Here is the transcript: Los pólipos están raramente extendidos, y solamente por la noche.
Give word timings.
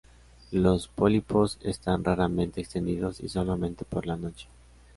Los 0.49 0.87
pólipos 0.87 1.59
están 1.61 2.03
raramente 2.03 2.59
extendidos, 2.59 3.19
y 3.19 3.29
solamente 3.29 3.85
por 3.85 4.07
la 4.07 4.15
noche. 4.15 4.47